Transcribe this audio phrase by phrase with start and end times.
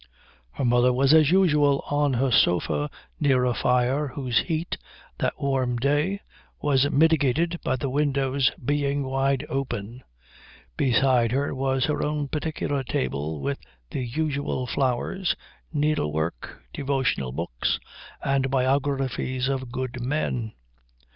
[0.53, 4.79] Her mother was as usual on her sofa near a fire whose heat,
[5.19, 6.21] that warm day,
[6.59, 10.01] was mitigated by the windows being wide open.
[10.75, 13.59] Beside her was her own particular table with
[13.91, 15.35] the usual flowers,
[15.71, 17.79] needlework, devotional books,
[18.23, 20.53] and biographies of good men.